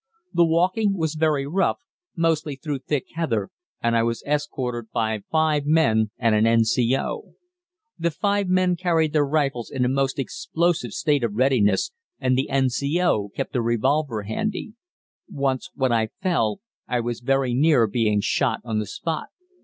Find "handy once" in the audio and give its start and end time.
14.23-15.69